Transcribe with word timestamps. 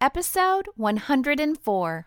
Episode 0.00 0.68
104. 0.76 2.06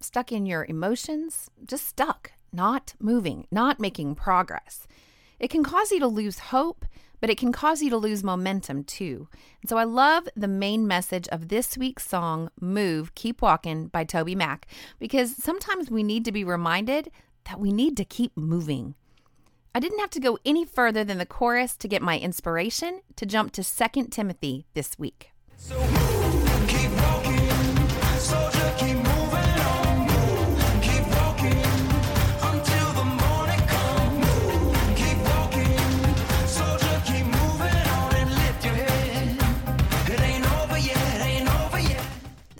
Stuck 0.00 0.30
in 0.30 0.46
your 0.46 0.64
emotions? 0.64 1.50
Just 1.66 1.86
stuck, 1.86 2.32
not 2.52 2.94
moving, 3.00 3.46
not 3.50 3.80
making 3.80 4.14
progress. 4.14 4.86
It 5.40 5.50
can 5.50 5.64
cause 5.64 5.90
you 5.90 5.98
to 6.00 6.06
lose 6.06 6.38
hope, 6.38 6.84
but 7.20 7.30
it 7.30 7.38
can 7.38 7.50
cause 7.50 7.82
you 7.82 7.90
to 7.90 7.96
lose 7.96 8.22
momentum 8.22 8.84
too. 8.84 9.28
And 9.60 9.68
so 9.68 9.76
I 9.76 9.84
love 9.84 10.28
the 10.36 10.46
main 10.46 10.86
message 10.86 11.26
of 11.28 11.48
this 11.48 11.76
week's 11.76 12.06
song, 12.06 12.50
Move, 12.60 13.14
Keep 13.16 13.42
Walking 13.42 13.88
by 13.88 14.04
TobyMac, 14.04 14.64
because 15.00 15.34
sometimes 15.34 15.90
we 15.90 16.04
need 16.04 16.24
to 16.26 16.32
be 16.32 16.44
reminded 16.44 17.10
that 17.46 17.58
we 17.58 17.72
need 17.72 17.96
to 17.96 18.04
keep 18.04 18.36
moving. 18.36 18.94
I 19.74 19.80
didn't 19.80 19.98
have 19.98 20.10
to 20.10 20.20
go 20.20 20.38
any 20.44 20.64
further 20.64 21.02
than 21.02 21.18
the 21.18 21.26
chorus 21.26 21.76
to 21.76 21.88
get 21.88 22.02
my 22.02 22.18
inspiration 22.18 23.00
to 23.16 23.26
jump 23.26 23.52
to 23.52 23.64
2 23.64 24.04
Timothy 24.10 24.66
this 24.74 24.96
week. 24.98 25.32
So 25.56 25.76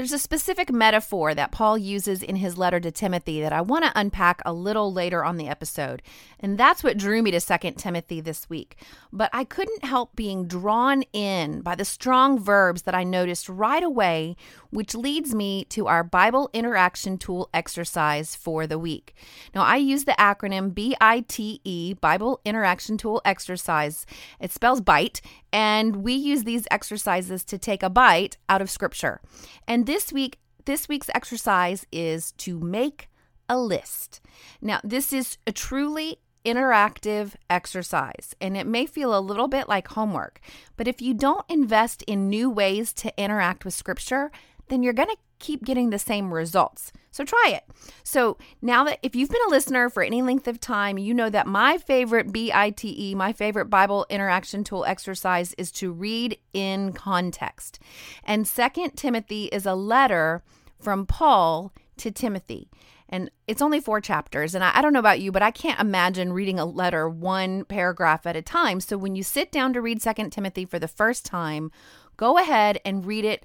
There's 0.08 0.22
a 0.22 0.24
specific 0.24 0.72
metaphor 0.72 1.34
that 1.34 1.52
Paul 1.52 1.76
uses 1.76 2.22
in 2.22 2.36
his 2.36 2.56
letter 2.56 2.80
to 2.80 2.90
Timothy 2.90 3.42
that 3.42 3.52
I 3.52 3.60
want 3.60 3.84
to 3.84 3.92
unpack 3.94 4.40
a 4.46 4.54
little 4.54 4.90
later 4.90 5.22
on 5.22 5.36
the 5.36 5.48
episode. 5.48 6.00
And 6.40 6.56
that's 6.56 6.82
what 6.82 6.96
drew 6.96 7.20
me 7.20 7.30
to 7.32 7.40
2 7.40 7.72
Timothy 7.72 8.22
this 8.22 8.48
week. 8.48 8.78
But 9.12 9.28
I 9.34 9.44
couldn't 9.44 9.84
help 9.84 10.16
being 10.16 10.46
drawn 10.46 11.02
in 11.12 11.60
by 11.60 11.74
the 11.74 11.84
strong 11.84 12.38
verbs 12.38 12.82
that 12.82 12.94
I 12.94 13.04
noticed 13.04 13.50
right 13.50 13.82
away, 13.82 14.34
which 14.70 14.94
leads 14.94 15.34
me 15.34 15.66
to 15.66 15.88
our 15.88 16.02
Bible 16.02 16.48
interaction 16.54 17.18
tool 17.18 17.50
exercise 17.52 18.34
for 18.34 18.66
the 18.66 18.78
week. 18.78 19.14
Now, 19.54 19.60
I 19.60 19.76
use 19.76 20.04
the 20.04 20.12
acronym 20.12 20.74
BITE, 20.74 22.00
Bible 22.00 22.40
Interaction 22.46 22.96
Tool 22.96 23.20
Exercise. 23.26 24.06
It 24.40 24.52
spells 24.52 24.80
BITE, 24.80 25.20
and 25.52 25.96
we 25.96 26.12
use 26.12 26.44
these 26.44 26.66
exercises 26.70 27.44
to 27.44 27.58
take 27.58 27.82
a 27.82 27.90
bite 27.90 28.36
out 28.48 28.62
of 28.62 28.70
Scripture. 28.70 29.20
And 29.66 29.86
this 29.86 30.12
week, 30.12 30.38
this 30.64 30.88
week's 30.88 31.10
exercise 31.14 31.86
is 31.90 32.32
to 32.32 32.58
make 32.58 33.08
a 33.48 33.58
list. 33.58 34.20
Now, 34.60 34.80
this 34.84 35.12
is 35.12 35.38
a 35.46 35.52
truly 35.52 36.18
interactive 36.44 37.34
exercise, 37.50 38.34
and 38.40 38.56
it 38.56 38.66
may 38.66 38.86
feel 38.86 39.16
a 39.16 39.20
little 39.20 39.48
bit 39.48 39.68
like 39.68 39.88
homework, 39.88 40.40
but 40.76 40.88
if 40.88 41.02
you 41.02 41.14
don't 41.14 41.44
invest 41.48 42.02
in 42.02 42.28
new 42.28 42.48
ways 42.48 42.92
to 42.94 43.12
interact 43.22 43.64
with 43.64 43.74
Scripture, 43.74 44.30
then 44.68 44.82
you're 44.82 44.92
going 44.92 45.08
to 45.08 45.16
keep 45.38 45.64
getting 45.64 45.90
the 45.90 45.98
same 45.98 46.32
results. 46.32 46.92
So 47.10 47.24
try 47.24 47.50
it. 47.54 47.64
So 48.04 48.38
now 48.62 48.84
that 48.84 48.98
if 49.02 49.16
you've 49.16 49.30
been 49.30 49.40
a 49.48 49.50
listener 49.50 49.90
for 49.90 50.02
any 50.02 50.22
length 50.22 50.46
of 50.46 50.60
time, 50.60 50.98
you 50.98 51.14
know 51.14 51.30
that 51.30 51.46
my 51.46 51.78
favorite 51.78 52.32
BITE, 52.32 53.16
my 53.16 53.32
favorite 53.32 53.66
Bible 53.66 54.06
interaction 54.08 54.62
tool 54.62 54.84
exercise 54.84 55.54
is 55.54 55.72
to 55.72 55.90
read 55.90 56.38
in 56.52 56.92
context. 56.92 57.80
And 58.24 58.46
Second 58.46 58.92
Timothy 58.92 59.46
is 59.46 59.66
a 59.66 59.74
letter 59.74 60.42
from 60.78 61.06
Paul 61.06 61.72
to 61.96 62.10
Timothy. 62.10 62.68
And 63.08 63.30
it's 63.46 63.62
only 63.62 63.80
four 63.80 64.00
chapters. 64.00 64.54
And 64.54 64.62
I, 64.62 64.72
I, 64.74 64.82
don't 64.82 64.92
know 64.92 64.98
about 64.98 65.20
you, 65.20 65.32
but 65.32 65.42
I 65.42 65.50
can't 65.50 65.80
imagine 65.80 66.32
reading 66.32 66.58
a 66.58 66.66
letter 66.66 67.08
one 67.08 67.64
paragraph 67.64 68.26
at 68.26 68.36
a 68.36 68.42
time. 68.42 68.80
So 68.80 68.98
when 68.98 69.16
you 69.16 69.22
sit 69.22 69.50
down 69.50 69.72
to 69.72 69.80
read 69.80 70.02
Second 70.02 70.30
Timothy 70.30 70.66
for 70.66 70.78
the 70.78 70.88
first 70.88 71.24
time, 71.24 71.72
go 72.16 72.36
ahead 72.38 72.80
and 72.84 73.06
read 73.06 73.24
it 73.24 73.44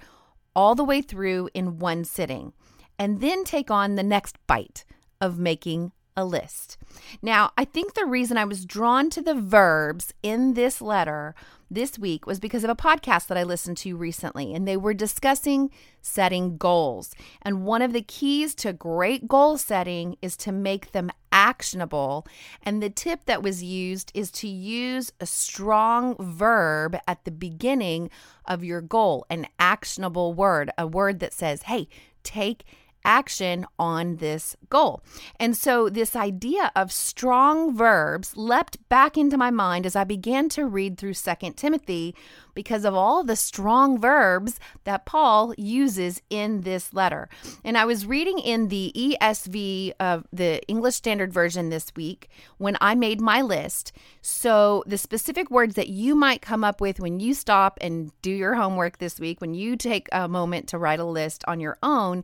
all 0.56 0.76
the 0.76 0.84
way 0.84 1.02
through 1.02 1.50
in 1.54 1.80
one 1.80 2.04
sitting, 2.04 2.54
and 3.00 3.22
then 3.22 3.44
take 3.44 3.72
on 3.72 3.96
the 3.96 4.04
next 4.04 4.38
bite 4.48 4.86
of 5.20 5.40
making 5.40 5.92
a 6.16 6.26
list. 6.26 6.78
Now, 7.22 7.52
I 7.58 7.66
think 7.66 7.94
the 7.94 8.06
reason 8.06 8.38
I 8.38 8.46
was 8.46 8.66
drawn 8.66 9.10
to 9.12 9.22
the 9.22 9.34
verbs 9.34 10.14
in 10.22 10.54
this 10.54 10.82
letter 10.82 11.34
this 11.74 11.98
week 11.98 12.26
was 12.26 12.40
because 12.40 12.64
of 12.64 12.70
a 12.70 12.76
podcast 12.76 13.28
that 13.28 13.38
I 13.38 13.44
listened 13.44 13.78
to 13.78 13.96
recently, 13.96 14.54
and 14.54 14.68
they 14.68 14.78
were 14.78 14.94
discussing 14.94 15.72
setting 16.02 16.58
goals. 16.58 17.16
And 17.42 17.66
one 17.66 17.82
of 17.82 17.94
the 17.94 18.02
keys 18.02 18.54
to 18.56 18.74
great 18.74 19.28
goal 19.28 19.58
setting 19.58 20.18
is 20.22 20.36
to 20.38 20.52
make 20.52 20.92
them 20.92 21.12
actionable. 21.32 22.28
And 22.62 22.82
the 22.82 22.90
tip 22.90 23.26
that 23.26 23.44
was 23.44 23.64
used 23.64 24.12
is 24.14 24.32
to 24.32 24.48
use 24.48 25.12
a 25.20 25.26
strong 25.26 26.16
verb 26.20 26.98
at 27.08 27.24
the 27.26 27.32
beginning 27.32 28.10
of 28.46 28.64
your 28.64 28.82
goal, 28.82 29.26
an 29.30 29.48
actionable 29.60 30.34
word, 30.34 30.72
a 30.78 30.86
word 30.86 31.20
that 31.20 31.34
says, 31.34 31.64
hey, 31.64 31.88
take 32.24 32.66
action 33.06 33.66
on 33.78 34.18
this 34.18 34.56
goal. 34.70 35.02
And 35.40 35.56
so, 35.56 35.90
this 35.90 36.16
idea 36.16 36.72
of 36.76 36.92
strong 36.92 37.76
verbs 37.76 38.36
leapt 38.36 38.78
back 38.90 39.18
into 39.18 39.38
my 39.38 39.52
mind 39.52 39.86
as 39.86 39.96
I 39.96 40.04
began 40.04 40.50
to 40.50 40.66
read 40.66 40.98
through 40.98 41.14
Second 41.14 41.54
Timothy 41.56 42.16
because 42.54 42.86
of 42.86 42.94
all 42.94 43.24
the 43.24 43.36
strong 43.36 44.00
verbs 44.00 44.60
that 44.84 45.06
Paul 45.06 45.54
uses 45.58 46.22
in 46.30 46.62
this 46.62 46.94
letter. 46.94 47.30
And 47.64 47.78
I 47.78 47.86
was 47.86 48.06
reading 48.06 48.40
in 48.40 48.68
the 48.68 48.92
ESV 48.96 49.92
of 50.00 50.22
uh, 50.22 50.24
the 50.32 50.62
English 50.68 50.96
Standard 50.96 51.34
Version 51.34 51.70
this 51.70 51.92
week 51.96 52.30
when 52.58 52.78
I 52.82 52.96
made 52.96 53.22
my 53.22 53.42
list. 53.42 53.92
So, 54.22 54.84
the 54.88 54.98
specific 54.98 55.50
words 55.50 55.76
that 55.76 55.90
you 55.90 56.16
might 56.16 56.42
come 56.42 56.64
up 56.64 56.82
with 56.82 57.00
when 57.00 57.20
you 57.20 57.34
stop 57.34 57.78
and 57.82 58.12
do 58.22 58.32
your 58.32 58.56
homework 58.56 58.98
this 58.98 59.20
week, 59.20 59.42
when 59.42 59.54
you 59.54 59.76
take 59.76 60.08
a 60.12 60.28
moment 60.28 60.68
to 60.70 60.78
write 60.78 61.00
a 61.00 61.06
list 61.06 61.44
on 61.48 61.60
your 61.60 61.78
own 61.84 62.24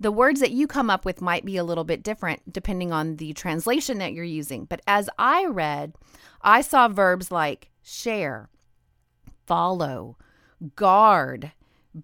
the 0.00 0.12
words 0.12 0.40
that 0.40 0.52
you 0.52 0.66
come 0.66 0.90
up 0.90 1.04
with 1.04 1.20
might 1.20 1.44
be 1.44 1.56
a 1.56 1.64
little 1.64 1.84
bit 1.84 2.02
different 2.02 2.52
depending 2.52 2.92
on 2.92 3.16
the 3.16 3.32
translation 3.32 3.98
that 3.98 4.12
you're 4.12 4.24
using. 4.24 4.64
But 4.64 4.80
as 4.86 5.10
I 5.18 5.44
read, 5.46 5.94
I 6.42 6.60
saw 6.60 6.88
verbs 6.88 7.32
like 7.32 7.70
share, 7.82 8.48
follow, 9.48 10.18
guard, 10.76 11.52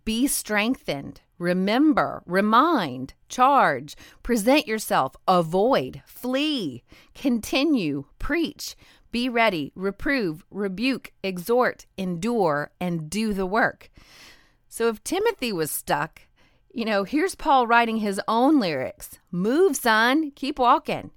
be 0.06 0.26
strengthened, 0.26 1.20
remember, 1.38 2.22
remind, 2.24 3.12
charge, 3.28 3.96
present 4.22 4.66
yourself, 4.66 5.14
avoid, 5.28 6.02
flee, 6.06 6.82
continue, 7.14 8.06
preach, 8.18 8.74
be 9.12 9.28
ready, 9.28 9.72
reprove, 9.74 10.42
rebuke, 10.50 11.12
exhort, 11.22 11.84
endure, 11.98 12.70
and 12.80 13.10
do 13.10 13.34
the 13.34 13.46
work. 13.46 13.90
So 14.68 14.88
if 14.88 15.04
Timothy 15.04 15.52
was 15.52 15.70
stuck, 15.70 16.22
you 16.72 16.86
know, 16.86 17.04
here's 17.04 17.34
Paul 17.34 17.66
writing 17.66 17.98
his 17.98 18.20
own 18.26 18.58
lyrics 18.58 19.18
Move, 19.30 19.76
son, 19.76 20.32
keep 20.32 20.58
walking. 20.58 21.10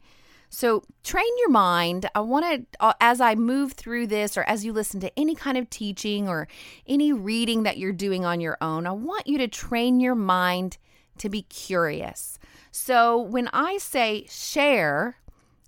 So, 0.50 0.84
train 1.04 1.28
your 1.40 1.50
mind. 1.50 2.10
I 2.16 2.22
want 2.22 2.46
to, 2.46 2.66
uh, 2.80 2.94
as 3.02 3.20
I 3.20 3.36
move 3.36 3.74
through 3.74 4.08
this, 4.08 4.38
or 4.38 4.44
as 4.44 4.64
you 4.64 4.72
listen 4.72 5.00
to 5.02 5.20
any 5.20 5.36
kind 5.36 5.58
of 5.58 5.70
teaching 5.70 6.30
or 6.30 6.48
any 6.88 7.12
reading 7.12 7.64
that 7.64 7.78
you're 7.78 7.92
doing 7.92 8.24
on 8.24 8.40
your 8.40 8.58
own, 8.62 8.88
I 8.88 8.92
want 8.92 9.28
you 9.28 9.38
to 9.40 9.48
train 9.48 10.00
your 10.00 10.16
mind 10.16 10.78
to 11.18 11.30
be 11.30 11.42
curious. 11.44 12.40
So, 12.72 13.20
when 13.20 13.50
I 13.52 13.78
say 13.78 14.26
share, 14.30 15.18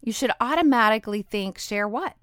you 0.01 0.13
should 0.13 0.31
automatically 0.39 1.23
think, 1.23 1.57
share 1.57 1.87
what? 1.87 2.15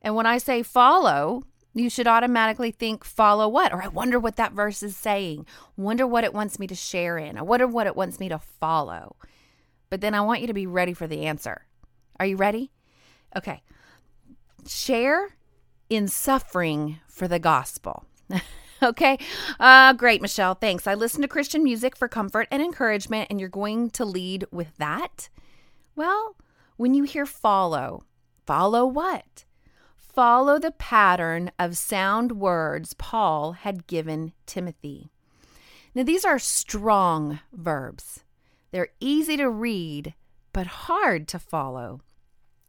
And 0.00 0.14
when 0.14 0.26
I 0.26 0.38
say 0.38 0.62
follow, 0.62 1.42
you 1.74 1.90
should 1.90 2.06
automatically 2.06 2.70
think, 2.70 3.04
follow 3.04 3.48
what? 3.48 3.72
Or 3.72 3.82
I 3.82 3.88
wonder 3.88 4.20
what 4.20 4.36
that 4.36 4.52
verse 4.52 4.82
is 4.82 4.96
saying. 4.96 5.46
Wonder 5.76 6.06
what 6.06 6.22
it 6.22 6.32
wants 6.32 6.58
me 6.58 6.68
to 6.68 6.74
share 6.74 7.18
in. 7.18 7.36
I 7.36 7.42
wonder 7.42 7.66
what 7.66 7.88
it 7.88 7.96
wants 7.96 8.20
me 8.20 8.28
to 8.28 8.38
follow. 8.38 9.16
But 9.90 10.00
then 10.00 10.14
I 10.14 10.20
want 10.20 10.40
you 10.40 10.46
to 10.46 10.54
be 10.54 10.66
ready 10.66 10.94
for 10.94 11.06
the 11.06 11.26
answer. 11.26 11.66
Are 12.18 12.26
you 12.26 12.36
ready? 12.36 12.70
Okay. 13.36 13.62
Share 14.66 15.36
in 15.90 16.08
suffering 16.08 17.00
for 17.06 17.28
the 17.28 17.38
gospel. 17.38 18.06
okay. 18.82 19.18
Uh, 19.60 19.92
great, 19.92 20.22
Michelle. 20.22 20.54
Thanks. 20.54 20.86
I 20.86 20.94
listen 20.94 21.22
to 21.22 21.28
Christian 21.28 21.62
music 21.62 21.96
for 21.96 22.08
comfort 22.08 22.48
and 22.50 22.62
encouragement, 22.62 23.28
and 23.30 23.38
you're 23.38 23.48
going 23.48 23.90
to 23.90 24.04
lead 24.04 24.46
with 24.50 24.76
that? 24.78 25.28
Well, 25.96 26.36
when 26.76 26.94
you 26.94 27.04
hear 27.04 27.26
follow, 27.26 28.04
follow 28.46 28.86
what? 28.86 29.44
Follow 29.96 30.58
the 30.58 30.70
pattern 30.70 31.50
of 31.58 31.76
sound 31.76 32.32
words 32.32 32.94
Paul 32.94 33.52
had 33.52 33.86
given 33.86 34.32
Timothy. 34.46 35.10
Now, 35.94 36.02
these 36.02 36.24
are 36.24 36.38
strong 36.38 37.40
verbs. 37.52 38.23
They're 38.74 38.88
easy 38.98 39.36
to 39.36 39.48
read, 39.48 40.14
but 40.52 40.66
hard 40.66 41.28
to 41.28 41.38
follow. 41.38 42.00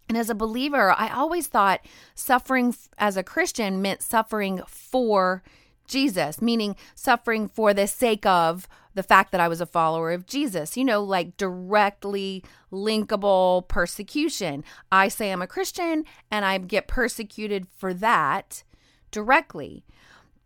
And 0.07 0.15
as 0.15 0.29
a 0.29 0.35
believer, 0.35 0.91
I 0.91 1.09
always 1.09 1.47
thought 1.47 1.83
suffering 2.13 2.75
as 2.99 3.17
a 3.17 3.23
Christian 3.23 3.81
meant 3.81 4.03
suffering 4.03 4.61
for 4.67 5.41
Jesus, 5.87 6.43
meaning 6.43 6.75
suffering 6.93 7.47
for 7.47 7.73
the 7.73 7.87
sake 7.87 8.23
of 8.23 8.67
the 8.93 9.01
fact 9.01 9.31
that 9.31 9.41
I 9.41 9.47
was 9.47 9.61
a 9.61 9.65
follower 9.65 10.11
of 10.11 10.27
Jesus, 10.27 10.77
you 10.77 10.85
know, 10.85 11.03
like 11.03 11.37
directly 11.37 12.43
linkable 12.71 13.67
persecution. 13.67 14.63
I 14.91 15.07
say 15.07 15.31
I'm 15.31 15.41
a 15.41 15.47
Christian 15.47 16.05
and 16.29 16.45
I 16.45 16.59
get 16.59 16.87
persecuted 16.87 17.65
for 17.75 17.95
that 17.95 18.63
directly. 19.09 19.83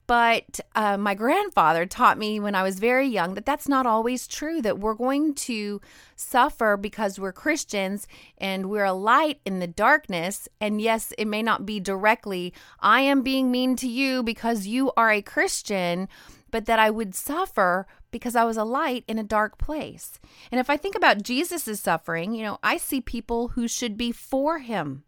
But 0.09 0.59
uh, 0.73 0.97
my 0.97 1.13
grandfather 1.13 1.85
taught 1.85 2.17
me 2.17 2.39
when 2.39 2.55
I 2.55 2.63
was 2.63 2.79
very 2.79 3.07
young 3.07 3.35
that 3.35 3.45
that's 3.45 3.67
not 3.67 3.85
always 3.85 4.25
true, 4.25 4.59
that 4.63 4.79
we're 4.79 4.95
going 4.95 5.35
to 5.35 5.79
suffer 6.15 6.77
because 6.77 7.19
we're 7.19 7.31
Christians 7.31 8.07
and 8.39 8.71
we're 8.71 8.85
a 8.85 8.93
light 8.93 9.39
in 9.45 9.59
the 9.59 9.67
darkness. 9.67 10.49
And 10.59 10.81
yes, 10.81 11.13
it 11.19 11.27
may 11.27 11.43
not 11.43 11.63
be 11.63 11.79
directly, 11.79 12.55
I 12.79 13.01
am 13.01 13.21
being 13.21 13.51
mean 13.51 13.75
to 13.75 13.87
you 13.87 14.23
because 14.23 14.65
you 14.65 14.91
are 14.97 15.11
a 15.11 15.21
Christian, 15.21 16.09
but 16.49 16.65
that 16.65 16.79
I 16.79 16.89
would 16.89 17.13
suffer 17.13 17.85
because 18.09 18.35
I 18.35 18.45
was 18.45 18.57
a 18.57 18.63
light 18.63 19.03
in 19.07 19.19
a 19.19 19.23
dark 19.23 19.59
place. 19.59 20.19
And 20.51 20.59
if 20.59 20.71
I 20.71 20.77
think 20.77 20.95
about 20.95 21.21
Jesus' 21.21 21.79
suffering, 21.79 22.33
you 22.33 22.41
know, 22.41 22.57
I 22.63 22.77
see 22.77 22.99
people 22.99 23.49
who 23.49 23.67
should 23.67 23.95
be 23.95 24.11
for 24.11 24.57
him 24.57 25.03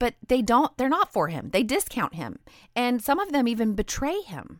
but 0.00 0.14
they 0.26 0.42
don't 0.42 0.76
they're 0.76 0.88
not 0.88 1.12
for 1.12 1.28
him. 1.28 1.50
They 1.52 1.62
discount 1.62 2.14
him. 2.14 2.40
And 2.74 3.00
some 3.00 3.20
of 3.20 3.30
them 3.30 3.46
even 3.46 3.74
betray 3.74 4.20
him. 4.22 4.58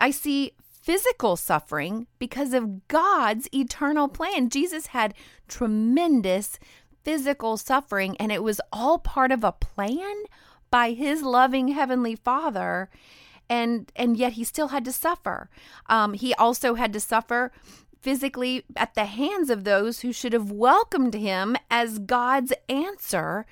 I 0.00 0.10
see 0.10 0.54
physical 0.82 1.36
suffering 1.36 2.08
because 2.18 2.52
of 2.52 2.88
god's 2.88 3.48
eternal 3.54 4.08
plan. 4.08 4.50
Jesus 4.50 4.86
had 4.88 5.14
tremendous 5.46 6.58
physical 7.04 7.56
suffering 7.56 8.16
and 8.16 8.32
it 8.32 8.42
was 8.42 8.60
all 8.72 8.98
part 8.98 9.30
of 9.30 9.44
a 9.44 9.52
plan 9.52 10.24
by 10.70 10.92
his 10.92 11.22
loving 11.22 11.68
heavenly 11.68 12.16
father 12.16 12.90
and 13.48 13.92
and 13.94 14.16
yet 14.16 14.32
he 14.32 14.42
still 14.42 14.68
had 14.68 14.84
to 14.86 14.92
suffer. 14.92 15.50
Um, 15.86 16.14
he 16.14 16.32
also 16.34 16.74
had 16.74 16.92
to 16.94 17.00
suffer 17.00 17.52
physically 18.00 18.64
at 18.74 18.94
the 18.94 19.04
hands 19.04 19.50
of 19.50 19.64
those 19.64 20.00
who 20.00 20.12
should 20.12 20.32
have 20.32 20.50
welcomed 20.50 21.14
him 21.14 21.56
as 21.70 21.98
god's 21.98 22.52
answer 22.68 23.44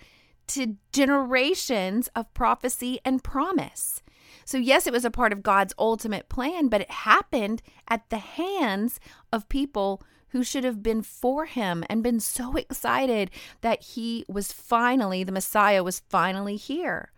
to 0.55 0.76
generations 0.93 2.08
of 2.14 2.32
prophecy 2.35 3.00
and 3.05 3.23
promise. 3.23 4.02
So, 4.44 4.58
yes, 4.58 4.87
it 4.87 4.93
was 4.93 5.05
a 5.05 5.11
part 5.11 5.32
of 5.32 5.43
God's 5.43 5.75
ultimate 5.79 6.29
plan, 6.29 6.69
but 6.69 6.81
it 6.81 6.91
happened 6.91 7.62
at 7.88 8.08
the 8.11 8.19
hands 8.19 8.99
of 9.32 9.49
people 9.49 10.02
who 10.31 10.43
should 10.43 10.64
have 10.64 10.82
been 10.82 11.02
for 11.02 11.47
him 11.47 11.85
and 11.88 12.02
been 12.02 12.20
so 12.20 12.56
excited 12.56 13.31
that 13.61 13.82
he 13.82 14.25
was 14.29 14.52
finally, 14.52 15.25
the 15.25 15.32
Messiah 15.32 15.82
was 15.82 16.00
finally 16.08 16.56
here. 16.56 17.12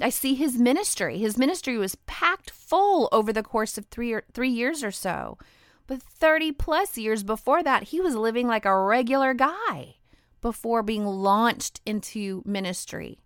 I 0.00 0.10
see 0.10 0.34
his 0.34 0.58
ministry. 0.58 1.18
His 1.18 1.36
ministry 1.36 1.76
was 1.76 1.96
packed 2.06 2.50
full 2.50 3.08
over 3.12 3.32
the 3.32 3.42
course 3.42 3.76
of 3.78 3.86
three 3.86 4.12
or 4.12 4.24
three 4.32 4.48
years 4.50 4.84
or 4.84 4.92
so. 4.92 5.38
But 5.86 6.02
30 6.02 6.52
plus 6.52 6.98
years 6.98 7.22
before 7.22 7.62
that, 7.62 7.84
he 7.84 8.00
was 8.00 8.14
living 8.14 8.46
like 8.46 8.64
a 8.64 8.78
regular 8.78 9.34
guy 9.34 9.96
before 10.40 10.82
being 10.82 11.04
launched 11.04 11.80
into 11.84 12.42
ministry. 12.44 13.18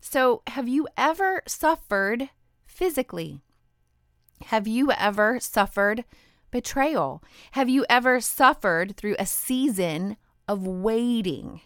So, 0.00 0.42
have 0.48 0.68
you 0.68 0.86
ever 0.96 1.42
suffered 1.46 2.28
physically? 2.66 3.40
Have 4.46 4.66
you 4.66 4.90
ever 4.92 5.40
suffered 5.40 6.04
betrayal? 6.50 7.22
Have 7.52 7.68
you 7.68 7.86
ever 7.88 8.20
suffered 8.20 8.96
through 8.96 9.16
a 9.18 9.26
season 9.26 10.16
of 10.46 10.66
waiting? 10.66 11.62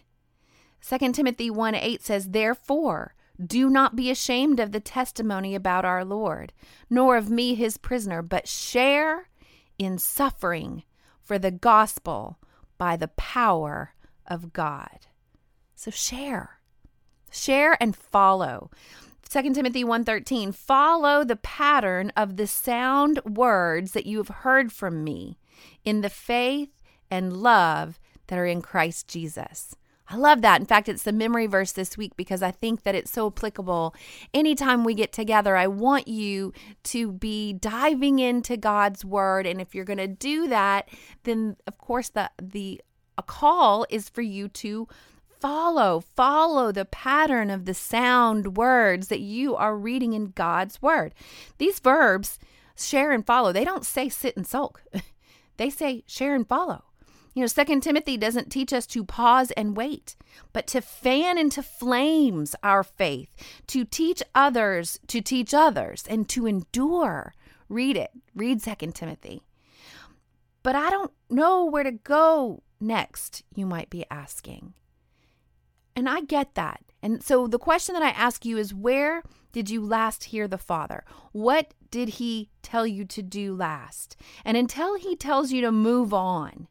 2 0.81 1.11
Timothy 1.11 1.49
1 1.49 1.75
8 1.75 2.01
says, 2.01 2.29
Therefore, 2.29 3.15
do 3.43 3.69
not 3.69 3.95
be 3.95 4.09
ashamed 4.09 4.59
of 4.59 4.71
the 4.71 4.79
testimony 4.79 5.55
about 5.55 5.85
our 5.85 6.03
Lord, 6.03 6.53
nor 6.89 7.17
of 7.17 7.29
me, 7.29 7.55
his 7.55 7.77
prisoner, 7.77 8.21
but 8.21 8.47
share 8.47 9.29
in 9.77 9.97
suffering 9.97 10.83
for 11.21 11.39
the 11.39 11.51
gospel 11.51 12.37
by 12.77 12.97
the 12.97 13.07
power 13.09 13.93
of 14.29 14.53
God. 14.53 15.07
So 15.75 15.91
share. 15.91 16.59
Share 17.31 17.77
and 17.81 17.95
follow. 17.95 18.69
2 19.29 19.53
Timothy 19.53 19.83
1:13 19.83 20.51
Follow 20.53 21.23
the 21.23 21.35
pattern 21.35 22.11
of 22.17 22.35
the 22.35 22.47
sound 22.47 23.19
words 23.25 23.91
that 23.91 24.05
you 24.05 24.17
have 24.17 24.29
heard 24.29 24.71
from 24.71 25.03
me 25.03 25.37
in 25.85 26.01
the 26.01 26.09
faith 26.09 26.81
and 27.11 27.37
love 27.37 27.99
that 28.27 28.39
are 28.39 28.45
in 28.45 28.61
Christ 28.61 29.07
Jesus. 29.07 29.75
I 30.11 30.15
love 30.15 30.41
that. 30.41 30.59
In 30.59 30.65
fact, 30.65 30.89
it's 30.89 31.03
the 31.03 31.11
memory 31.11 31.45
verse 31.45 31.71
this 31.71 31.95
week 31.95 32.15
because 32.15 32.41
I 32.41 32.49
think 32.49 32.81
that 32.81 32.95
it's 32.95 33.11
so 33.11 33.27
applicable. 33.27 33.93
Anytime 34.33 34.83
we 34.83 34.95
get 34.95 35.13
together, 35.13 35.55
I 35.55 35.67
want 35.67 36.07
you 36.07 36.51
to 36.85 37.11
be 37.11 37.53
diving 37.53 38.17
into 38.17 38.57
God's 38.57 39.05
word 39.05 39.45
and 39.45 39.61
if 39.61 39.75
you're 39.75 39.85
going 39.85 39.97
to 39.97 40.07
do 40.07 40.47
that, 40.47 40.89
then 41.23 41.57
of 41.67 41.77
course 41.77 42.09
the 42.09 42.31
the 42.41 42.81
a 43.19 43.23
call 43.23 43.85
is 43.89 44.07
for 44.07 44.21
you 44.21 44.47
to 44.47 44.87
follow 45.41 45.99
follow 45.99 46.71
the 46.71 46.85
pattern 46.85 47.49
of 47.49 47.65
the 47.65 47.73
sound 47.73 48.55
words 48.55 49.09
that 49.09 49.19
you 49.19 49.57
are 49.57 49.75
reading 49.75 50.13
in 50.13 50.31
God's 50.31 50.81
word. 50.81 51.13
These 51.57 51.79
verbs 51.79 52.39
share 52.77 53.11
and 53.11 53.25
follow. 53.25 53.51
They 53.51 53.65
don't 53.65 53.85
say 53.85 54.07
sit 54.07 54.37
and 54.37 54.47
sulk. 54.47 54.81
they 55.57 55.69
say 55.69 56.03
share 56.07 56.33
and 56.33 56.47
follow. 56.47 56.85
You 57.33 57.41
know, 57.41 57.47
Second 57.47 57.81
Timothy 57.81 58.15
doesn't 58.15 58.51
teach 58.51 58.71
us 58.71 58.87
to 58.87 59.03
pause 59.03 59.51
and 59.51 59.75
wait, 59.75 60.15
but 60.53 60.65
to 60.67 60.81
fan 60.81 61.37
into 61.37 61.61
flames 61.61 62.55
our 62.63 62.83
faith, 62.83 63.35
to 63.67 63.83
teach 63.83 64.23
others, 64.33 64.99
to 65.07 65.19
teach 65.19 65.53
others, 65.53 66.05
and 66.09 66.27
to 66.29 66.47
endure. 66.47 67.33
Read 67.67 67.97
it. 67.97 68.11
Read 68.33 68.61
Second 68.61 68.95
Timothy. 68.95 69.41
But 70.63 70.75
I 70.75 70.89
don't 70.89 71.11
know 71.29 71.65
where 71.65 71.83
to 71.83 71.91
go 71.91 72.63
next, 72.79 73.43
you 73.53 73.65
might 73.65 73.89
be 73.89 74.05
asking. 74.09 74.73
And 75.95 76.07
I 76.07 76.21
get 76.21 76.55
that. 76.55 76.81
And 77.01 77.23
so 77.23 77.47
the 77.47 77.59
question 77.59 77.93
that 77.93 78.03
I 78.03 78.09
ask 78.09 78.45
you 78.45 78.57
is 78.57 78.73
where 78.73 79.23
did 79.51 79.69
you 79.69 79.81
last 79.81 80.25
hear 80.25 80.47
the 80.47 80.57
Father? 80.57 81.03
What 81.31 81.73
did 81.91 82.09
he 82.09 82.49
tell 82.61 82.85
you 82.85 83.05
to 83.05 83.21
do 83.21 83.55
last? 83.55 84.15
And 84.45 84.55
until 84.55 84.95
he 84.95 85.15
tells 85.15 85.51
you 85.51 85.61
to 85.61 85.71
move 85.71 86.13
on, 86.13 86.67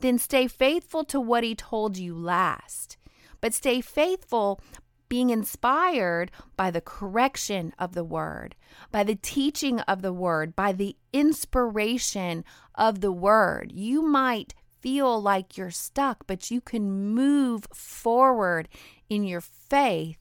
then 0.00 0.18
stay 0.18 0.46
faithful 0.46 1.04
to 1.04 1.20
what 1.20 1.44
he 1.44 1.54
told 1.54 1.96
you 1.96 2.14
last. 2.14 2.96
But 3.40 3.54
stay 3.54 3.80
faithful 3.80 4.60
being 5.08 5.30
inspired 5.30 6.30
by 6.56 6.70
the 6.70 6.80
correction 6.80 7.74
of 7.78 7.94
the 7.94 8.04
word, 8.04 8.54
by 8.92 9.02
the 9.02 9.16
teaching 9.16 9.80
of 9.80 10.02
the 10.02 10.12
word, 10.12 10.54
by 10.54 10.72
the 10.72 10.96
inspiration 11.12 12.44
of 12.76 13.00
the 13.00 13.12
word. 13.12 13.72
You 13.74 14.02
might 14.02 14.54
feel 14.80 15.20
like 15.20 15.56
you're 15.56 15.70
stuck, 15.70 16.26
but 16.26 16.50
you 16.50 16.60
can 16.60 16.90
move 17.14 17.66
forward 17.74 18.68
in 19.08 19.24
your 19.24 19.40
faith 19.40 20.18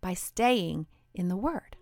by 0.00 0.14
staying 0.14 0.86
in 1.14 1.28
the 1.28 1.36
Word. 1.36 1.77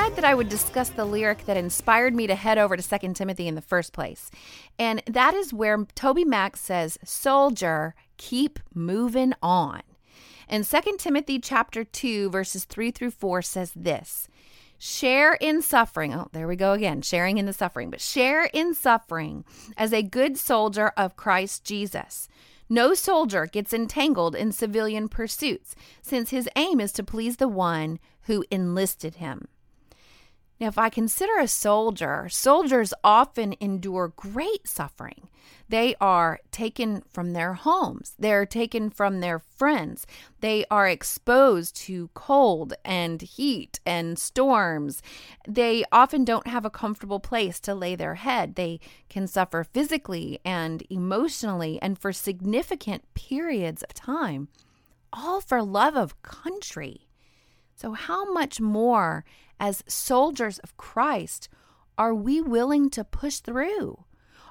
Said 0.00 0.16
that 0.16 0.24
I 0.24 0.34
would 0.34 0.48
discuss 0.48 0.88
the 0.88 1.04
lyric 1.04 1.44
that 1.44 1.58
inspired 1.58 2.14
me 2.14 2.26
to 2.26 2.34
head 2.34 2.56
over 2.56 2.74
to 2.74 2.98
2 2.98 3.12
Timothy 3.12 3.46
in 3.46 3.54
the 3.54 3.60
first 3.60 3.92
place. 3.92 4.30
And 4.78 5.02
that 5.06 5.34
is 5.34 5.52
where 5.52 5.76
TobyMac 5.76 6.56
says, 6.56 6.98
Soldier, 7.04 7.94
keep 8.16 8.58
moving 8.72 9.34
on. 9.42 9.82
And 10.48 10.64
2 10.64 10.96
Timothy 10.96 11.38
chapter 11.38 11.84
2 11.84 12.30
verses 12.30 12.64
3 12.64 12.90
through 12.92 13.10
4 13.10 13.42
says 13.42 13.72
this. 13.76 14.28
Share 14.78 15.34
in 15.34 15.60
suffering. 15.60 16.14
Oh, 16.14 16.28
there 16.32 16.48
we 16.48 16.56
go 16.56 16.72
again, 16.72 17.02
sharing 17.02 17.36
in 17.36 17.44
the 17.44 17.52
suffering. 17.52 17.90
But 17.90 18.00
share 18.00 18.44
in 18.54 18.72
suffering 18.72 19.44
as 19.76 19.92
a 19.92 20.02
good 20.02 20.38
soldier 20.38 20.92
of 20.96 21.16
Christ 21.16 21.62
Jesus. 21.62 22.26
No 22.70 22.94
soldier 22.94 23.44
gets 23.44 23.74
entangled 23.74 24.34
in 24.34 24.52
civilian 24.52 25.08
pursuits, 25.08 25.74
since 26.00 26.30
his 26.30 26.48
aim 26.56 26.80
is 26.80 26.92
to 26.92 27.02
please 27.02 27.36
the 27.36 27.48
one 27.48 27.98
who 28.22 28.46
enlisted 28.50 29.16
him. 29.16 29.48
Now, 30.60 30.66
if 30.68 30.76
I 30.76 30.90
consider 30.90 31.38
a 31.38 31.48
soldier, 31.48 32.28
soldiers 32.28 32.92
often 33.02 33.54
endure 33.60 34.12
great 34.14 34.68
suffering. 34.68 35.28
They 35.70 35.94
are 36.00 36.40
taken 36.50 37.02
from 37.08 37.32
their 37.32 37.54
homes, 37.54 38.14
they're 38.18 38.44
taken 38.44 38.90
from 38.90 39.20
their 39.20 39.38
friends, 39.38 40.04
they 40.40 40.64
are 40.70 40.88
exposed 40.88 41.76
to 41.86 42.10
cold 42.12 42.74
and 42.84 43.22
heat 43.22 43.78
and 43.86 44.18
storms. 44.18 45.00
They 45.48 45.84
often 45.92 46.24
don't 46.24 46.48
have 46.48 46.64
a 46.64 46.70
comfortable 46.70 47.20
place 47.20 47.60
to 47.60 47.74
lay 47.74 47.94
their 47.94 48.16
head. 48.16 48.56
They 48.56 48.80
can 49.08 49.28
suffer 49.28 49.64
physically 49.64 50.40
and 50.44 50.82
emotionally 50.90 51.78
and 51.80 51.96
for 51.96 52.12
significant 52.12 53.04
periods 53.14 53.82
of 53.84 53.94
time, 53.94 54.48
all 55.12 55.40
for 55.40 55.62
love 55.62 55.94
of 55.94 56.20
country. 56.22 57.09
So, 57.80 57.92
how 57.92 58.30
much 58.30 58.60
more 58.60 59.24
as 59.58 59.82
soldiers 59.86 60.58
of 60.58 60.76
Christ 60.76 61.48
are 61.96 62.14
we 62.14 62.38
willing 62.38 62.90
to 62.90 63.04
push 63.04 63.38
through? 63.38 64.04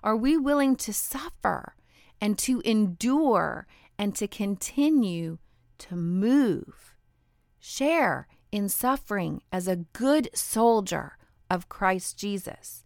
Are 0.03 0.15
we 0.15 0.35
willing 0.35 0.75
to 0.77 0.91
suffer 0.91 1.75
and 2.19 2.39
to 2.39 2.59
endure 2.61 3.67
and 3.99 4.15
to 4.15 4.27
continue 4.27 5.37
to 5.77 5.95
move? 5.95 6.95
Share 7.59 8.27
in 8.51 8.67
suffering 8.67 9.43
as 9.51 9.67
a 9.67 9.85
good 9.93 10.31
soldier 10.33 11.15
of 11.51 11.69
Christ 11.69 12.17
Jesus. 12.17 12.83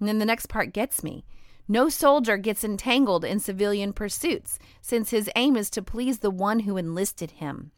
And 0.00 0.08
then 0.08 0.18
the 0.18 0.26
next 0.26 0.46
part 0.46 0.72
gets 0.72 1.04
me. 1.04 1.24
No 1.68 1.88
soldier 1.88 2.36
gets 2.36 2.64
entangled 2.64 3.24
in 3.24 3.38
civilian 3.38 3.92
pursuits, 3.92 4.58
since 4.82 5.10
his 5.10 5.30
aim 5.36 5.56
is 5.56 5.70
to 5.70 5.82
please 5.82 6.18
the 6.18 6.32
one 6.32 6.60
who 6.60 6.76
enlisted 6.76 7.30
him. 7.30 7.70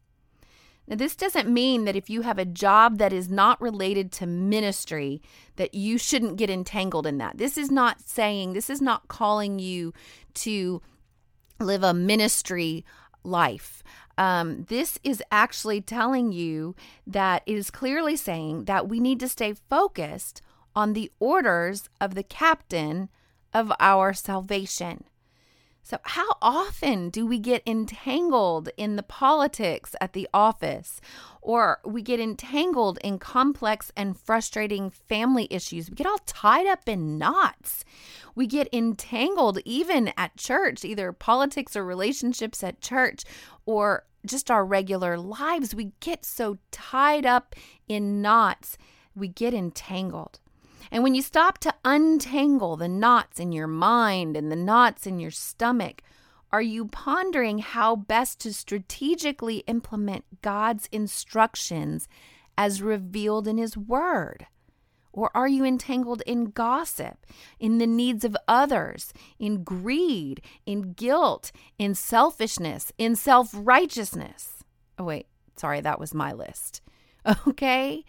Now, 0.90 0.96
this 0.96 1.14
doesn't 1.14 1.48
mean 1.48 1.84
that 1.84 1.94
if 1.94 2.10
you 2.10 2.22
have 2.22 2.38
a 2.38 2.44
job 2.44 2.98
that 2.98 3.12
is 3.12 3.28
not 3.28 3.60
related 3.60 4.10
to 4.12 4.26
ministry, 4.26 5.22
that 5.54 5.72
you 5.72 5.96
shouldn't 5.98 6.36
get 6.36 6.50
entangled 6.50 7.06
in 7.06 7.18
that. 7.18 7.38
This 7.38 7.56
is 7.56 7.70
not 7.70 8.00
saying, 8.00 8.52
this 8.52 8.68
is 8.68 8.82
not 8.82 9.06
calling 9.06 9.60
you 9.60 9.94
to 10.34 10.82
live 11.60 11.84
a 11.84 11.94
ministry 11.94 12.84
life. 13.22 13.84
Um, 14.18 14.64
this 14.68 14.98
is 15.04 15.22
actually 15.30 15.80
telling 15.80 16.32
you 16.32 16.74
that 17.06 17.44
it 17.46 17.56
is 17.56 17.70
clearly 17.70 18.16
saying 18.16 18.64
that 18.64 18.88
we 18.88 18.98
need 18.98 19.20
to 19.20 19.28
stay 19.28 19.54
focused 19.54 20.42
on 20.74 20.92
the 20.92 21.10
orders 21.20 21.88
of 22.00 22.16
the 22.16 22.24
captain 22.24 23.10
of 23.54 23.72
our 23.78 24.12
salvation. 24.12 25.04
So, 25.82 25.98
how 26.02 26.36
often 26.40 27.10
do 27.10 27.26
we 27.26 27.38
get 27.38 27.62
entangled 27.66 28.68
in 28.76 28.96
the 28.96 29.02
politics 29.02 29.96
at 30.00 30.12
the 30.12 30.28
office, 30.32 31.00
or 31.40 31.80
we 31.84 32.02
get 32.02 32.20
entangled 32.20 32.98
in 33.02 33.18
complex 33.18 33.90
and 33.96 34.18
frustrating 34.18 34.90
family 34.90 35.48
issues? 35.50 35.90
We 35.90 35.96
get 35.96 36.06
all 36.06 36.20
tied 36.26 36.66
up 36.66 36.88
in 36.88 37.18
knots. 37.18 37.84
We 38.34 38.46
get 38.46 38.68
entangled 38.72 39.58
even 39.64 40.12
at 40.16 40.36
church, 40.36 40.84
either 40.84 41.12
politics 41.12 41.74
or 41.74 41.84
relationships 41.84 42.62
at 42.62 42.80
church, 42.80 43.24
or 43.66 44.04
just 44.24 44.50
our 44.50 44.64
regular 44.64 45.18
lives. 45.18 45.74
We 45.74 45.92
get 46.00 46.24
so 46.24 46.58
tied 46.70 47.26
up 47.26 47.56
in 47.88 48.22
knots, 48.22 48.76
we 49.14 49.28
get 49.28 49.54
entangled. 49.54 50.38
And 50.90 51.02
when 51.02 51.14
you 51.14 51.22
stop 51.22 51.58
to 51.58 51.69
untangle 51.84 52.76
the 52.76 52.88
knots 52.88 53.40
in 53.40 53.52
your 53.52 53.66
mind 53.66 54.36
and 54.36 54.50
the 54.50 54.56
knots 54.56 55.06
in 55.06 55.18
your 55.18 55.30
stomach, 55.30 56.02
are 56.52 56.62
you 56.62 56.86
pondering 56.86 57.58
how 57.58 57.94
best 57.94 58.40
to 58.40 58.52
strategically 58.52 59.58
implement 59.66 60.42
God's 60.42 60.88
instructions 60.90 62.08
as 62.58 62.82
revealed 62.82 63.46
in 63.46 63.56
His 63.56 63.76
Word? 63.76 64.46
Or 65.12 65.30
are 65.36 65.48
you 65.48 65.64
entangled 65.64 66.22
in 66.26 66.46
gossip, 66.46 67.26
in 67.58 67.78
the 67.78 67.86
needs 67.86 68.24
of 68.24 68.36
others, 68.46 69.12
in 69.38 69.64
greed, 69.64 70.40
in 70.66 70.92
guilt, 70.92 71.50
in 71.78 71.94
selfishness, 71.94 72.92
in 72.96 73.16
self 73.16 73.50
righteousness? 73.52 74.62
Oh, 74.98 75.04
wait, 75.04 75.26
sorry, 75.56 75.80
that 75.80 76.00
was 76.00 76.14
my 76.14 76.32
list. 76.32 76.82
Okay? 77.46 78.04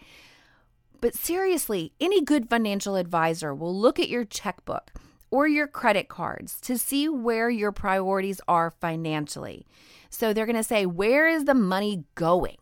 But 1.02 1.16
seriously, 1.16 1.92
any 2.00 2.22
good 2.22 2.48
financial 2.48 2.94
advisor 2.94 3.52
will 3.52 3.76
look 3.76 3.98
at 3.98 4.08
your 4.08 4.24
checkbook 4.24 4.92
or 5.32 5.48
your 5.48 5.66
credit 5.66 6.08
cards 6.08 6.60
to 6.60 6.78
see 6.78 7.08
where 7.08 7.50
your 7.50 7.72
priorities 7.72 8.40
are 8.46 8.70
financially. 8.70 9.66
So 10.10 10.32
they're 10.32 10.46
going 10.46 10.54
to 10.54 10.62
say, 10.62 10.86
Where 10.86 11.26
is 11.26 11.44
the 11.44 11.54
money 11.54 12.04
going? 12.14 12.58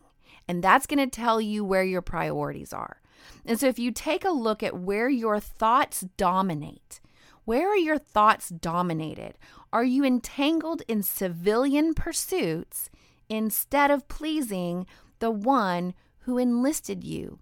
And 0.47 0.63
that's 0.63 0.87
going 0.87 0.97
to 0.97 1.15
tell 1.15 1.39
you 1.39 1.63
where 1.63 1.83
your 1.83 2.01
priorities 2.01 2.73
are. 2.73 2.99
And 3.45 3.59
so 3.59 3.67
if 3.67 3.77
you 3.77 3.91
take 3.91 4.25
a 4.25 4.31
look 4.31 4.63
at 4.63 4.75
where 4.75 5.07
your 5.07 5.39
thoughts 5.39 6.01
dominate, 6.17 6.99
where 7.45 7.69
are 7.69 7.77
your 7.77 7.99
thoughts 7.99 8.49
dominated? 8.49 9.37
Are 9.71 9.83
you 9.83 10.03
entangled 10.03 10.81
in 10.87 11.03
civilian 11.03 11.93
pursuits 11.93 12.89
instead 13.29 13.91
of 13.91 14.07
pleasing 14.07 14.87
the 15.19 15.29
one 15.29 15.93
who 16.21 16.39
enlisted 16.39 17.03
you? 17.03 17.37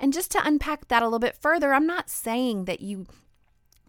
And 0.00 0.12
just 0.12 0.32
to 0.32 0.44
unpack 0.44 0.88
that 0.88 1.02
a 1.02 1.06
little 1.06 1.18
bit 1.18 1.36
further, 1.36 1.72
I'm 1.72 1.86
not 1.86 2.08
saying 2.08 2.64
that 2.64 2.80
you 2.80 3.06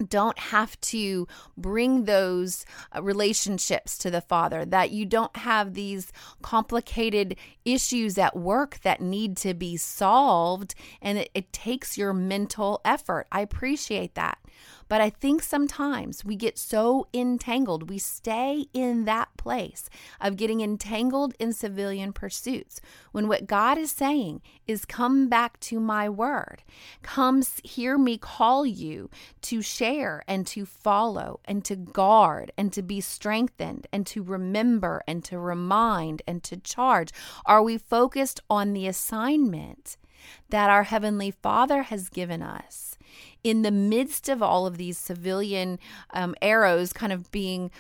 don't 0.10 0.38
have 0.40 0.80
to 0.82 1.28
bring 1.58 2.06
those 2.06 2.66
uh, 2.96 3.02
relationships 3.02 3.98
to 4.00 4.12
the 4.12 4.22
Father, 4.22 4.66
that 4.66 4.92
you 4.92 5.06
don't 5.06 5.36
have 5.38 5.74
these 5.74 6.12
complicated 6.42 7.36
issues 7.66 8.18
at 8.18 8.36
work 8.36 8.80
that 8.82 9.00
need 9.00 9.38
to 9.38 9.54
be 9.54 9.78
solved, 9.78 10.76
and 11.02 11.20
it, 11.20 11.30
it 11.34 11.54
takes 11.54 11.98
your 11.98 12.14
mental 12.14 12.82
effort. 12.84 13.28
I 13.32 13.42
appreciate 13.42 14.16
that. 14.16 14.40
But 14.88 15.02
I 15.02 15.10
think 15.10 15.42
sometimes 15.42 16.26
we 16.26 16.36
get 16.36 16.58
so 16.58 17.08
entangled, 17.14 17.90
we 17.90 17.98
stay 17.98 18.66
in 18.74 19.06
that 19.06 19.30
place 19.38 19.90
of 20.20 20.36
getting 20.36 20.62
entangled 20.62 21.34
in 21.40 21.54
civilian 21.54 22.14
pursuits 22.14 22.82
when 23.12 23.28
what 23.28 23.48
God 23.48 23.78
is 23.78 23.92
saying 23.92 24.42
is 24.68 24.86
come 24.86 25.30
back 25.30 25.60
to 25.62 25.80
my 25.80 26.10
word. 26.10 26.64
Come 27.02 27.44
hear 27.64 27.98
me 27.98 28.18
call 28.18 28.66
you 28.66 29.10
to 29.44 29.62
share 29.62 30.24
and 30.28 30.46
to 30.48 30.66
follow 30.66 31.40
and 31.46 31.64
to 31.66 31.76
guard 31.76 32.52
and 32.58 32.72
to 32.74 32.82
be 32.82 33.02
strengthened 33.02 33.88
and 33.92 34.06
to 34.08 34.24
remember 34.24 35.04
and 35.08 35.24
to 35.26 35.40
remind 35.40 36.22
and 36.28 36.44
to 36.44 36.58
charge. 36.58 37.12
Are 37.46 37.64
we 37.64 37.78
focused 37.78 38.42
on 38.50 38.74
the 38.74 38.88
assignment 38.88 39.98
that 40.50 40.70
our 40.70 40.84
Heavenly 40.84 41.32
Father 41.32 41.84
has 41.84 42.10
given 42.10 42.42
us? 42.42 42.91
In 43.44 43.62
the 43.62 43.72
midst 43.72 44.30
of 44.30 44.42
all 44.42 44.66
of 44.66 44.78
these 44.78 44.98
civilian 44.98 45.80
um, 46.14 46.36
arrows 46.42 46.94
kind 46.94 47.12
of 47.12 47.32
being 47.32 47.72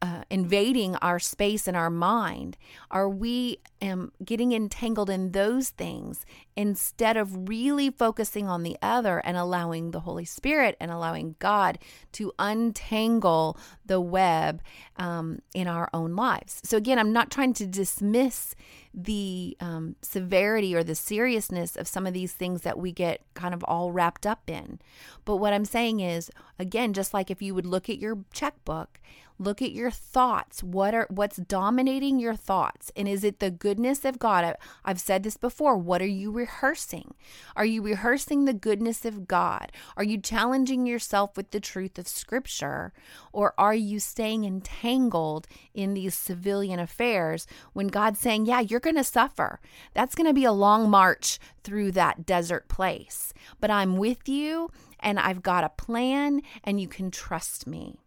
uh, 0.00 0.22
invading 0.30 0.96
our 0.96 1.18
space 1.18 1.66
and 1.66 1.76
our 1.76 1.90
mind? 1.90 2.56
Are 2.90 3.08
we 3.08 3.58
um, 3.82 4.12
getting 4.24 4.52
entangled 4.52 5.10
in 5.10 5.32
those 5.32 5.70
things 5.70 6.24
instead 6.56 7.16
of 7.16 7.48
really 7.48 7.90
focusing 7.90 8.48
on 8.48 8.62
the 8.62 8.76
other 8.82 9.18
and 9.18 9.36
allowing 9.36 9.90
the 9.90 10.00
Holy 10.00 10.24
Spirit 10.24 10.76
and 10.80 10.90
allowing 10.90 11.36
God 11.38 11.78
to 12.12 12.32
untangle 12.38 13.58
the 13.84 14.00
web 14.00 14.62
um, 14.96 15.40
in 15.54 15.66
our 15.66 15.88
own 15.92 16.14
lives? 16.14 16.60
So, 16.64 16.76
again, 16.76 16.98
I'm 16.98 17.12
not 17.12 17.30
trying 17.30 17.54
to 17.54 17.66
dismiss 17.66 18.54
the 18.94 19.56
um, 19.60 19.96
severity 20.02 20.74
or 20.74 20.82
the 20.82 20.94
seriousness 20.94 21.76
of 21.76 21.86
some 21.86 22.06
of 22.06 22.14
these 22.14 22.32
things 22.32 22.62
that 22.62 22.78
we 22.78 22.92
get 22.92 23.22
kind 23.34 23.54
of 23.54 23.64
all 23.64 23.92
wrapped 23.92 24.26
up 24.26 24.48
in. 24.48 24.80
But 25.24 25.36
what 25.36 25.52
I'm 25.52 25.64
saying 25.64 26.00
is, 26.00 26.30
again, 26.58 26.92
just 26.92 27.14
like 27.14 27.30
if 27.30 27.42
you 27.42 27.54
would 27.54 27.66
look 27.66 27.88
at 27.88 27.98
your 27.98 28.18
checkbook, 28.32 29.00
look 29.38 29.62
at 29.62 29.72
your 29.72 29.90
thoughts. 29.90 30.62
What 30.62 30.94
are 30.94 31.06
what's 31.10 31.36
dominating 31.36 32.18
your 32.18 32.34
thoughts? 32.34 32.90
And 32.96 33.08
is 33.08 33.24
it 33.24 33.40
the 33.40 33.50
goodness 33.50 34.04
of 34.04 34.18
god? 34.18 34.56
I've 34.84 35.00
said 35.00 35.22
this 35.22 35.36
before. 35.36 35.76
What 35.76 36.02
are 36.02 36.06
you 36.06 36.30
rehearsing? 36.30 37.14
Are 37.56 37.64
you 37.64 37.82
rehearsing 37.82 38.44
the 38.44 38.52
goodness 38.52 39.04
of 39.04 39.28
god? 39.28 39.72
Are 39.96 40.04
you 40.04 40.18
challenging 40.18 40.86
yourself 40.86 41.36
with 41.36 41.50
the 41.50 41.60
truth 41.60 41.98
of 41.98 42.08
scripture? 42.08 42.92
Or 43.32 43.54
are 43.58 43.74
you 43.74 44.00
staying 44.00 44.44
entangled 44.44 45.46
in 45.74 45.94
these 45.94 46.14
civilian 46.14 46.80
affairs 46.80 47.46
when 47.72 47.88
god's 47.88 48.18
saying 48.18 48.46
yeah 48.46 48.60
you're 48.60 48.80
going 48.80 48.96
to 48.96 49.04
suffer. 49.04 49.60
That's 49.94 50.14
going 50.14 50.26
to 50.26 50.34
be 50.34 50.44
a 50.44 50.52
long 50.52 50.90
march 50.90 51.38
through 51.62 51.92
that 51.92 52.26
desert 52.26 52.68
place. 52.68 53.32
But 53.60 53.70
i'm 53.70 53.96
with 53.96 54.28
you 54.28 54.70
and 55.00 55.18
I've 55.18 55.42
got 55.42 55.64
a 55.64 55.68
plan 55.68 56.42
and 56.64 56.80
you 56.80 56.88
can 56.88 57.10
trust 57.10 57.66
me. 57.66 57.98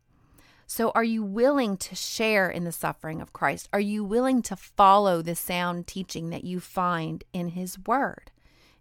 So, 0.73 0.89
are 0.95 1.03
you 1.03 1.21
willing 1.21 1.75
to 1.75 1.95
share 1.95 2.49
in 2.49 2.63
the 2.63 2.71
suffering 2.71 3.21
of 3.21 3.33
Christ? 3.33 3.67
Are 3.73 3.79
you 3.81 4.05
willing 4.05 4.41
to 4.43 4.55
follow 4.55 5.21
the 5.21 5.35
sound 5.35 5.85
teaching 5.85 6.29
that 6.29 6.45
you 6.45 6.61
find 6.61 7.25
in 7.33 7.49
His 7.49 7.77
Word? 7.77 8.31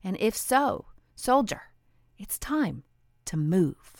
And 0.05 0.17
if 0.21 0.37
so, 0.37 0.85
soldier, 1.17 1.63
it's 2.17 2.39
time 2.39 2.85
to 3.25 3.37
move. 3.37 3.97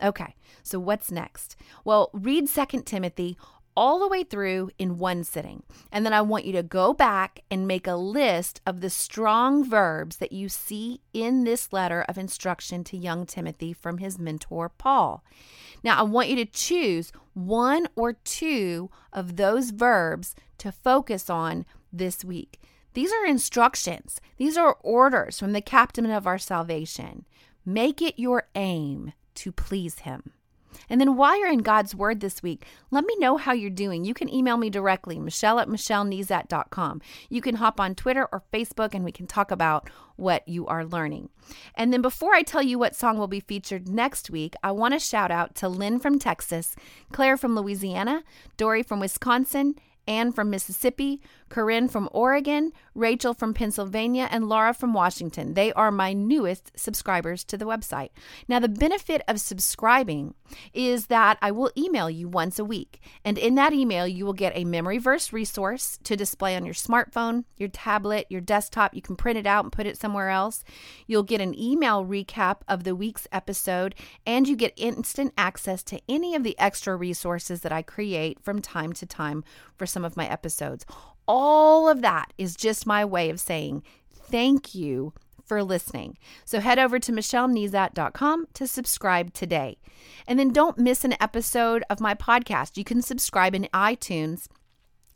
Okay, 0.00 0.36
so 0.62 0.78
what's 0.78 1.10
next? 1.10 1.56
Well, 1.84 2.10
read 2.12 2.48
2 2.48 2.82
Timothy 2.82 3.36
all 3.76 3.98
the 3.98 4.08
way 4.08 4.24
through 4.24 4.70
in 4.78 4.98
one 4.98 5.24
sitting. 5.24 5.62
And 5.90 6.04
then 6.04 6.12
I 6.12 6.20
want 6.20 6.44
you 6.44 6.52
to 6.52 6.62
go 6.62 6.92
back 6.92 7.40
and 7.50 7.66
make 7.66 7.86
a 7.86 7.96
list 7.96 8.60
of 8.66 8.80
the 8.80 8.90
strong 8.90 9.68
verbs 9.68 10.16
that 10.16 10.32
you 10.32 10.48
see 10.48 11.00
in 11.12 11.44
this 11.44 11.72
letter 11.72 12.04
of 12.08 12.18
instruction 12.18 12.84
to 12.84 12.96
young 12.96 13.26
Timothy 13.26 13.72
from 13.72 13.98
his 13.98 14.18
mentor, 14.18 14.68
Paul. 14.68 15.24
Now, 15.82 15.98
I 15.98 16.02
want 16.02 16.28
you 16.28 16.36
to 16.36 16.46
choose 16.46 17.12
one 17.34 17.88
or 17.96 18.12
two 18.12 18.90
of 19.12 19.36
those 19.36 19.70
verbs 19.70 20.34
to 20.58 20.72
focus 20.72 21.28
on 21.28 21.66
this 21.92 22.24
week. 22.24 22.60
These 22.94 23.12
are 23.12 23.26
instructions, 23.26 24.20
these 24.36 24.56
are 24.56 24.78
orders 24.80 25.38
from 25.38 25.52
the 25.52 25.60
captain 25.60 26.08
of 26.10 26.26
our 26.28 26.38
salvation. 26.38 27.24
Make 27.66 28.00
it 28.00 28.18
your 28.18 28.48
aim 28.54 29.12
to 29.36 29.50
please 29.50 30.00
him. 30.00 30.32
And 30.88 31.00
then 31.00 31.16
while 31.16 31.38
you're 31.38 31.52
in 31.52 31.60
God's 31.60 31.94
Word 31.94 32.20
this 32.20 32.42
week, 32.42 32.66
let 32.90 33.04
me 33.04 33.14
know 33.18 33.36
how 33.36 33.52
you're 33.52 33.70
doing. 33.70 34.04
You 34.04 34.14
can 34.14 34.32
email 34.32 34.56
me 34.56 34.70
directly, 34.70 35.18
Michelle 35.18 35.58
at 35.58 35.68
MichelleNezat.com. 35.68 37.00
You 37.28 37.40
can 37.40 37.56
hop 37.56 37.80
on 37.80 37.94
Twitter 37.94 38.28
or 38.32 38.42
Facebook 38.52 38.94
and 38.94 39.04
we 39.04 39.12
can 39.12 39.26
talk 39.26 39.50
about 39.50 39.88
what 40.16 40.46
you 40.46 40.66
are 40.66 40.84
learning. 40.84 41.28
And 41.74 41.92
then 41.92 42.02
before 42.02 42.34
I 42.34 42.42
tell 42.42 42.62
you 42.62 42.78
what 42.78 42.94
song 42.96 43.18
will 43.18 43.26
be 43.26 43.40
featured 43.40 43.88
next 43.88 44.30
week, 44.30 44.54
I 44.62 44.70
want 44.70 44.94
to 44.94 45.00
shout 45.00 45.30
out 45.30 45.54
to 45.56 45.68
Lynn 45.68 45.98
from 45.98 46.18
Texas, 46.18 46.76
Claire 47.12 47.36
from 47.36 47.54
Louisiana, 47.54 48.22
Dory 48.56 48.82
from 48.82 49.00
Wisconsin, 49.00 49.74
Anne 50.06 50.32
from 50.32 50.50
Mississippi, 50.50 51.20
Corinne 51.48 51.88
from 51.88 52.08
Oregon, 52.12 52.72
Rachel 52.94 53.34
from 53.34 53.54
Pennsylvania, 53.54 54.28
and 54.30 54.48
Laura 54.48 54.74
from 54.74 54.92
Washington. 54.92 55.54
They 55.54 55.72
are 55.72 55.90
my 55.90 56.12
newest 56.12 56.72
subscribers 56.76 57.44
to 57.44 57.56
the 57.56 57.64
website. 57.64 58.10
Now, 58.48 58.58
the 58.58 58.68
benefit 58.68 59.22
of 59.28 59.40
subscribing 59.40 60.34
is 60.72 61.06
that 61.06 61.38
I 61.40 61.50
will 61.50 61.70
email 61.76 62.10
you 62.10 62.28
once 62.28 62.58
a 62.58 62.64
week. 62.64 63.00
And 63.24 63.38
in 63.38 63.54
that 63.54 63.72
email, 63.72 64.06
you 64.06 64.24
will 64.24 64.32
get 64.32 64.52
a 64.56 64.64
memory 64.64 64.98
verse 64.98 65.32
resource 65.32 65.98
to 66.04 66.16
display 66.16 66.56
on 66.56 66.64
your 66.64 66.74
smartphone, 66.74 67.44
your 67.56 67.68
tablet, 67.68 68.26
your 68.28 68.40
desktop. 68.40 68.94
You 68.94 69.02
can 69.02 69.16
print 69.16 69.38
it 69.38 69.46
out 69.46 69.64
and 69.64 69.72
put 69.72 69.86
it 69.86 69.96
somewhere 69.96 70.30
else. 70.30 70.64
You'll 71.06 71.22
get 71.22 71.40
an 71.40 71.58
email 71.58 72.04
recap 72.04 72.58
of 72.68 72.84
the 72.84 72.96
week's 72.96 73.28
episode, 73.32 73.94
and 74.26 74.48
you 74.48 74.56
get 74.56 74.72
instant 74.76 75.32
access 75.38 75.82
to 75.84 76.00
any 76.08 76.34
of 76.34 76.42
the 76.42 76.58
extra 76.58 76.96
resources 76.96 77.60
that 77.60 77.72
I 77.72 77.82
create 77.82 78.40
from 78.40 78.60
time 78.60 78.92
to 78.94 79.06
time 79.06 79.44
for 79.76 79.86
some 79.94 80.04
of 80.04 80.16
my 80.16 80.28
episodes. 80.28 80.84
All 81.26 81.88
of 81.88 82.02
that 82.02 82.34
is 82.36 82.54
just 82.54 82.86
my 82.86 83.02
way 83.04 83.30
of 83.30 83.40
saying 83.40 83.82
thank 84.12 84.74
you 84.74 85.14
for 85.44 85.62
listening. 85.62 86.18
So 86.44 86.60
head 86.60 86.78
over 86.78 86.98
to 86.98 87.12
michellenezat.com 87.12 88.46
to 88.52 88.66
subscribe 88.66 89.32
today. 89.32 89.78
And 90.26 90.38
then 90.38 90.52
don't 90.52 90.78
miss 90.78 91.04
an 91.04 91.14
episode 91.20 91.84
of 91.88 92.00
my 92.00 92.14
podcast. 92.14 92.76
You 92.76 92.84
can 92.84 93.02
subscribe 93.02 93.54
in 93.54 93.68
iTunes 93.72 94.48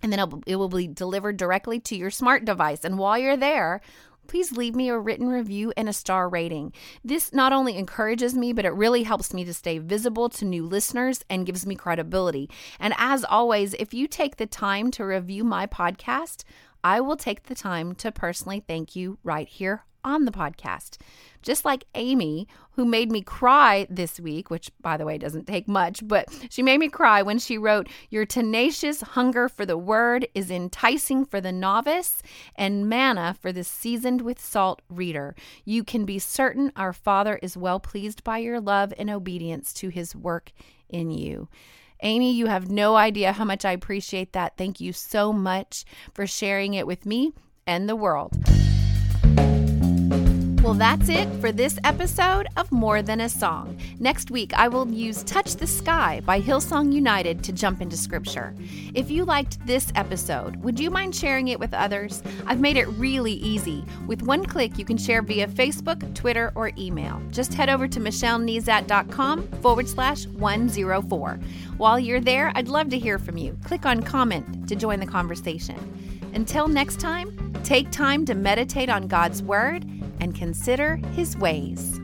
and 0.03 0.13
then 0.13 0.43
it 0.47 0.57
will 0.57 0.69
be 0.69 0.87
delivered 0.87 1.37
directly 1.37 1.81
to 1.81 1.97
your 1.97 2.11
smart 2.11 2.45
device. 2.45 2.85
And 2.85 2.99
while 2.99 3.19
you're 3.19 3.37
there, 3.37 3.81
please 4.29 4.53
leave 4.53 4.77
me 4.77 4.89
a 4.89 4.99
written 4.99 5.29
review 5.29 5.73
and 5.77 5.89
a 5.89 5.93
star 5.93 6.29
rating. 6.29 6.73
This 7.03 7.33
not 7.33 7.53
only 7.53 7.77
encourages 7.77 8.35
me, 8.35 8.53
but 8.53 8.65
it 8.65 8.73
really 8.75 9.03
helps 9.03 9.35
me 9.35 9.45
to 9.45 9.55
stay 9.55 9.79
visible 9.79 10.29
to 10.29 10.45
new 10.45 10.65
listeners 10.65 11.25
and 11.29 11.47
gives 11.47 11.67
me 11.67 11.75
credibility. 11.75 12.49
And 12.79 12.95
as 12.97 13.25
always, 13.25 13.75
if 13.75 13.93
you 13.93 14.07
take 14.07 14.37
the 14.37 14.47
time 14.47 14.91
to 14.93 15.05
review 15.05 15.43
my 15.43 15.67
podcast, 15.67 16.45
I 16.85 17.01
will 17.01 17.17
take 17.17 17.45
the 17.45 17.57
time 17.57 17.95
to 17.97 18.13
personally 18.13 18.63
thank 18.67 18.95
you 18.95 19.19
right 19.25 19.49
here 19.49 19.85
on 20.05 20.25
the 20.25 20.33
podcast. 20.33 20.99
Just 21.43 21.65
like 21.65 21.85
Amy, 21.95 22.49
who 22.73 22.85
made 22.85 23.11
me 23.11 23.23
cry 23.23 23.87
this 23.89 24.21
week, 24.21 24.51
which 24.51 24.71
by 24.81 24.97
the 24.97 25.05
way 25.05 25.19
doesn't 25.19 25.47
take 25.47 25.69
much, 25.69 26.07
but 26.07 26.27
she 26.51 26.63
made 26.63 26.79
me 26.79 26.89
cry 26.89 27.23
when 27.23 27.39
she 27.39 27.59
wrote, 27.59 27.89
Your 28.11 28.27
tenacious 28.27 29.01
hunger 29.01 29.49
for 29.49 29.65
the 29.65 29.79
word 29.79 30.27
is 30.35 30.51
enticing 30.51 31.25
for 31.25 31.41
the 31.41 31.53
novice 31.53 32.23
and 32.55 32.89
manna 32.89 33.37
for 33.41 33.53
the 33.53 33.65
seasoned 33.65 34.23
with 34.23 34.41
salt 34.41 34.83
reader. 34.89 35.35
You 35.65 35.85
can 35.85 36.05
be 36.05 36.19
certain 36.19 36.73
our 36.77 36.93
Father 36.93 37.39
is 37.43 37.57
well 37.57 37.81
pleased 37.81 38.25
by 38.25 38.39
your 38.39 38.61
love 38.61 38.93
and 38.99 39.11
obedience 39.11 39.73
to 39.75 39.89
his 39.89 40.15
work 40.15 40.53
in 40.89 41.11
you. 41.11 41.49
Amy, 42.03 42.33
you 42.33 42.47
have 42.47 42.71
no 42.71 42.97
idea 42.97 43.33
how 43.33 43.45
much 43.45 43.65
I 43.65 43.73
appreciate 43.73 44.33
that. 44.33 44.57
Thank 44.57 44.81
you 44.81 44.93
so 44.93 45.33
much 45.33 45.85
for 46.15 46.27
sharing 46.27 46.75
it 46.75 46.87
with 46.87 47.05
me 47.05 47.33
and 47.67 47.89
the 47.89 47.97
world. 47.97 48.37
Well, 50.69 50.77
that's 50.77 51.09
it 51.09 51.27
for 51.41 51.51
this 51.51 51.79
episode 51.83 52.47
of 52.59 52.71
More 52.71 53.01
Than 53.01 53.23
a 53.23 53.29
Song. 53.31 53.79
Next 54.01 54.31
week, 54.31 54.53
I 54.53 54.69
will 54.69 54.87
use 54.87 55.23
Touch 55.23 55.57
the 55.57 55.67
Sky 55.67 56.21
by 56.27 56.43
Hillsong 56.43 56.93
United 56.93 57.43
to 57.45 57.55
jump 57.55 57.81
into 57.81 57.97
scripture. 57.97 58.55
If 58.93 59.11
you 59.11 59.25
liked 59.25 59.67
this 59.67 59.91
episode, 59.95 60.57
would 60.57 60.79
you 60.79 60.91
mind 60.91 61.17
sharing 61.17 61.49
it 61.49 61.59
with 61.59 61.73
others? 61.73 62.23
I've 62.45 62.61
made 62.61 62.77
it 62.77 62.87
really 62.89 63.33
easy. 63.33 63.83
With 64.07 64.21
one 64.21 64.45
click, 64.45 64.79
you 64.79 64.85
can 64.85 64.99
share 64.99 65.23
via 65.23 65.49
Facebook, 65.49 66.15
Twitter, 66.15 66.53
or 66.55 66.71
email. 66.77 67.19
Just 67.31 67.55
head 67.55 67.71
over 67.71 67.89
to 67.89 67.99
michellenezat.com 67.99 69.49
forward 69.63 69.89
slash 69.89 70.27
104. 70.27 71.41
While 71.79 71.99
you're 71.99 72.21
there, 72.21 72.53
I'd 72.55 72.69
love 72.69 72.91
to 72.91 72.99
hear 72.99 73.19
from 73.19 73.39
you. 73.39 73.57
Click 73.65 73.87
on 73.87 74.03
comment 74.03 74.69
to 74.69 74.77
join 74.77 75.01
the 75.01 75.07
conversation. 75.07 75.79
Until 76.35 76.69
next 76.69 77.01
time, 77.01 77.55
take 77.65 77.91
time 77.91 78.27
to 78.27 78.35
meditate 78.35 78.91
on 78.91 79.09
God's 79.09 79.43
Word 79.43 79.87
and 80.21 80.35
consider 80.35 80.97
his 81.15 81.37
ways. 81.37 82.01